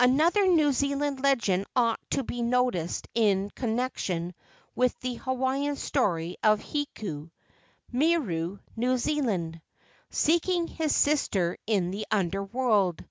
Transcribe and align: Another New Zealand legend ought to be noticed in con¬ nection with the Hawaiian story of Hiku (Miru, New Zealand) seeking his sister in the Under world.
Another 0.00 0.46
New 0.46 0.72
Zealand 0.72 1.20
legend 1.22 1.66
ought 1.76 2.00
to 2.12 2.22
be 2.24 2.40
noticed 2.40 3.08
in 3.14 3.50
con¬ 3.50 3.76
nection 3.76 4.32
with 4.74 4.98
the 5.00 5.16
Hawaiian 5.16 5.76
story 5.76 6.38
of 6.42 6.60
Hiku 6.60 7.28
(Miru, 7.92 8.58
New 8.74 8.96
Zealand) 8.96 9.60
seeking 10.08 10.66
his 10.66 10.96
sister 10.96 11.58
in 11.66 11.90
the 11.90 12.06
Under 12.10 12.42
world. 12.42 13.04